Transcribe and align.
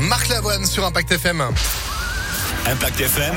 Marc 0.00 0.28
Lavoine 0.28 0.64
sur 0.64 0.84
Impact 0.84 1.12
FM. 1.12 1.42
Impact 2.66 3.00
FM. 3.00 3.34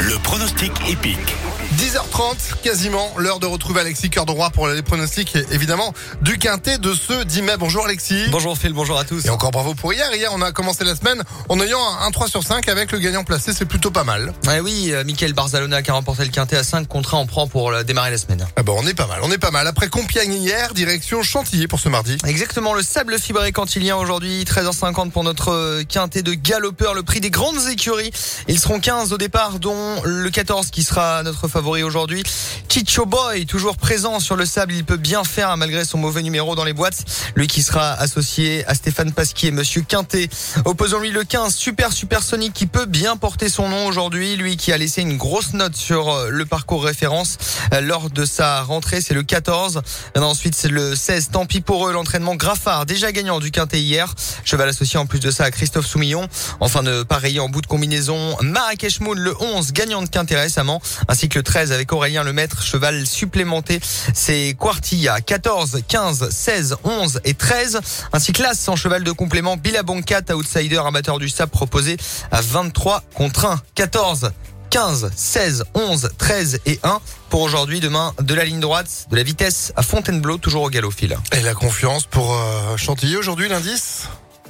Le 0.00 0.18
pronostic 0.18 0.72
épique. 0.88 1.36
10h30, 1.76 2.62
quasiment, 2.62 3.12
l'heure 3.18 3.40
de 3.40 3.46
retrouver 3.46 3.82
Alexis 3.82 4.08
Cœur 4.08 4.24
de 4.24 4.32
Roi 4.32 4.48
pour 4.48 4.68
les 4.68 4.80
pronostics, 4.80 5.36
évidemment, 5.50 5.92
du 6.22 6.38
quintet 6.38 6.78
de 6.78 6.94
ce 6.94 7.24
10 7.24 7.42
mai. 7.42 7.52
Bonjour 7.58 7.84
Alexis. 7.84 8.24
Bonjour 8.30 8.56
Phil, 8.56 8.72
bonjour 8.72 8.98
à 8.98 9.04
tous. 9.04 9.26
Et 9.26 9.28
encore 9.28 9.50
bravo 9.50 9.74
pour 9.74 9.92
hier. 9.92 10.10
Hier, 10.14 10.30
on 10.32 10.40
a 10.40 10.50
commencé 10.50 10.82
la 10.84 10.96
semaine 10.96 11.22
en 11.50 11.60
ayant 11.60 11.78
un 12.00 12.10
3 12.10 12.28
sur 12.28 12.42
5 12.42 12.66
avec 12.70 12.90
le 12.90 12.98
gagnant 12.98 13.22
placé. 13.22 13.52
C'est 13.52 13.66
plutôt 13.66 13.90
pas 13.90 14.02
mal. 14.02 14.32
Ouais, 14.46 14.60
oui, 14.60 14.92
euh, 14.92 15.04
Michael 15.04 15.34
Barzalona 15.34 15.82
qui 15.82 15.90
a 15.90 15.94
remporté 15.94 16.24
le 16.24 16.30
quintet 16.30 16.56
à 16.56 16.64
5 16.64 16.88
contre 16.88 17.14
1 17.14 17.18
en 17.18 17.26
prend 17.26 17.46
pour 17.46 17.70
euh, 17.70 17.82
démarrer 17.82 18.12
la 18.12 18.18
semaine. 18.18 18.46
Ah 18.56 18.62
bon, 18.62 18.74
on 18.78 18.86
est 18.86 18.94
pas 18.94 19.06
mal, 19.06 19.20
on 19.22 19.30
est 19.30 19.36
pas 19.36 19.50
mal. 19.50 19.66
Après 19.66 19.88
Compiègne 19.88 20.32
hier, 20.32 20.72
direction 20.72 21.22
Chantilly 21.22 21.66
pour 21.66 21.80
ce 21.80 21.90
mardi. 21.90 22.16
Exactement, 22.24 22.72
le 22.72 22.82
sable 22.82 23.18
fibré 23.18 23.52
cantilien 23.52 23.96
aujourd'hui, 23.96 24.44
13h50 24.44 25.10
pour 25.10 25.22
notre 25.22 25.52
euh, 25.52 25.82
quintet 25.84 26.22
de 26.22 26.32
galopeurs, 26.32 26.94
le 26.94 27.02
prix 27.02 27.20
des 27.20 27.30
grandes 27.30 27.68
écuries. 27.70 28.10
Ils 28.48 28.58
seront 28.58 28.80
15 28.80 29.12
au 29.12 29.18
départ, 29.18 29.58
dont 29.58 30.00
le 30.02 30.30
14 30.30 30.70
qui 30.70 30.82
sera 30.82 31.22
notre 31.22 31.46
favori 31.46 31.57
aujourd'hui. 31.58 32.22
Chicho 32.68 33.04
Boy, 33.04 33.44
toujours 33.46 33.76
présent 33.76 34.20
sur 34.20 34.36
le 34.36 34.46
sable, 34.46 34.72
il 34.74 34.84
peut 34.84 34.96
bien 34.96 35.24
faire 35.24 35.50
hein, 35.50 35.56
malgré 35.56 35.84
son 35.84 35.98
mauvais 35.98 36.22
numéro 36.22 36.54
dans 36.54 36.64
les 36.64 36.72
boîtes. 36.72 37.04
Lui 37.34 37.48
qui 37.48 37.62
sera 37.62 37.92
associé 37.92 38.64
à 38.66 38.74
Stéphane 38.74 39.12
Pasquier, 39.12 39.50
Monsieur 39.50 39.82
Quintet. 39.82 40.28
Opposons-lui 40.64 41.10
le 41.10 41.24
15, 41.24 41.54
Super 41.54 41.92
Supersonic 41.92 42.52
qui 42.52 42.66
peut 42.66 42.86
bien 42.86 43.16
porter 43.16 43.48
son 43.48 43.68
nom 43.68 43.86
aujourd'hui. 43.86 44.36
Lui 44.36 44.56
qui 44.56 44.72
a 44.72 44.78
laissé 44.78 45.02
une 45.02 45.16
grosse 45.16 45.52
note 45.54 45.74
sur 45.74 46.10
euh, 46.10 46.28
le 46.30 46.46
parcours 46.46 46.84
référence 46.84 47.38
euh, 47.72 47.80
lors 47.80 48.10
de 48.10 48.24
sa 48.24 48.62
rentrée, 48.62 49.00
c'est 49.00 49.14
le 49.14 49.24
14. 49.24 49.82
Et 50.14 50.18
ensuite 50.18 50.54
c'est 50.54 50.68
le 50.68 50.94
16, 50.94 51.30
tant 51.32 51.46
pis 51.46 51.60
pour 51.60 51.88
eux, 51.88 51.92
l'entraînement 51.92 52.36
Graffard, 52.36 52.86
déjà 52.86 53.10
gagnant 53.10 53.40
du 53.40 53.50
Quintet 53.50 53.80
hier. 53.80 54.14
Cheval 54.44 54.68
associé 54.68 54.98
en 54.98 55.06
plus 55.06 55.20
de 55.20 55.30
ça 55.32 55.44
à 55.44 55.50
Christophe 55.50 55.86
Soumillon. 55.86 56.28
Enfin 56.60 56.84
de 56.84 57.02
pareil 57.02 57.40
en 57.40 57.48
bout 57.48 57.62
de 57.62 57.66
combinaison, 57.66 58.36
Marrakech 58.42 59.00
Moon, 59.00 59.14
le 59.14 59.34
11, 59.40 59.72
gagnant 59.72 60.02
de 60.02 60.08
Quintet 60.08 60.36
récemment, 60.36 60.80
ainsi 61.08 61.28
que 61.28 61.38
le 61.38 61.42
13 61.48 61.72
avec 61.72 61.90
Aurélien 61.94 62.24
Lemaître, 62.24 62.62
cheval 62.62 63.06
supplémenté. 63.06 63.80
C'est 64.12 64.54
Quartilla, 64.58 65.22
14, 65.22 65.80
15, 65.88 66.28
16, 66.28 66.76
11 66.84 67.20
et 67.24 67.32
13, 67.32 67.80
ainsi 68.12 68.34
que 68.34 68.42
l'As 68.42 68.68
en 68.68 68.76
cheval 68.76 69.02
de 69.02 69.12
complément, 69.12 69.56
Billabong 69.56 70.04
4, 70.04 70.34
outsider 70.34 70.76
amateur 70.76 71.18
du 71.18 71.30
sable 71.30 71.50
proposé 71.50 71.96
à 72.30 72.42
23 72.42 73.02
contre 73.14 73.46
1, 73.46 73.62
14. 73.74 74.30
15, 74.68 75.10
16, 75.16 75.64
11, 75.72 76.10
13 76.18 76.60
et 76.66 76.78
1 76.82 77.00
pour 77.30 77.40
aujourd'hui. 77.40 77.80
Demain, 77.80 78.12
de 78.20 78.34
la 78.34 78.44
ligne 78.44 78.60
droite, 78.60 79.06
de 79.10 79.16
la 79.16 79.22
vitesse 79.22 79.72
à 79.76 79.82
Fontainebleau, 79.82 80.36
toujours 80.36 80.64
au 80.64 80.68
galop 80.68 80.90
fil. 80.90 81.16
Et 81.32 81.40
la 81.40 81.54
confiance 81.54 82.04
pour 82.04 82.34
euh, 82.34 82.76
Chantilly 82.76 83.16
aujourd'hui, 83.16 83.48
l'indice? 83.48 84.02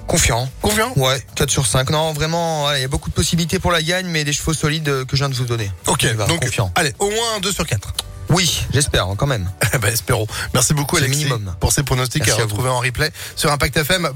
Confiant. 0.08 0.50
Confiant? 0.62 0.92
Ouais, 0.96 1.22
4 1.34 1.50
sur 1.50 1.66
5. 1.66 1.90
Non, 1.90 2.12
vraiment, 2.14 2.72
il 2.72 2.80
y 2.80 2.84
a 2.84 2.88
beaucoup 2.88 3.10
de 3.10 3.14
possibilités 3.14 3.58
pour 3.58 3.70
la 3.70 3.82
gagne, 3.82 4.06
mais 4.06 4.24
des 4.24 4.32
chevaux 4.32 4.54
solides 4.54 4.88
euh, 4.88 5.04
que 5.04 5.16
je 5.16 5.22
viens 5.22 5.28
de 5.28 5.34
vous 5.34 5.44
donner. 5.44 5.70
Ok, 5.86 6.04
va, 6.16 6.26
donc 6.26 6.40
confiant. 6.40 6.72
allez, 6.74 6.94
au 6.98 7.10
moins 7.10 7.40
2 7.42 7.52
sur 7.52 7.66
4. 7.66 7.92
Oui, 8.30 8.66
j'espère 8.72 9.06
hein, 9.06 9.14
quand 9.16 9.26
même. 9.26 9.50
ben, 9.80 9.92
espérons. 9.92 10.26
Merci 10.52 10.74
beaucoup 10.74 10.96
Alexis 10.96 11.24
minimum. 11.24 11.54
pour 11.60 11.72
ces 11.72 11.82
pronostics 11.82 12.22
Merci 12.24 12.40
à 12.40 12.42
à 12.42 12.46
retrouver 12.46 12.68
en 12.68 12.80
replay 12.80 13.10
sur 13.36 13.50
Impact 13.50 13.76
FM. 13.78 14.10